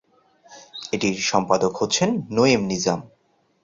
এটির 0.93 1.17
সম্পাদক 1.21 1.73
হচ্ছেন 1.77 2.09
নঈম 2.31 2.61
নিজাম। 2.63 2.99